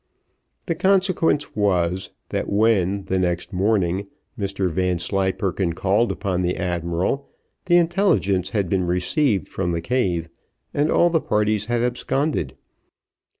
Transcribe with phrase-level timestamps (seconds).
[0.65, 7.29] The consequence was, that when, the next morning, Mr Vanslyperken called upon the admiral,
[7.65, 10.27] the intelligence had been received from the cave,
[10.73, 12.55] and all the parties had absconded.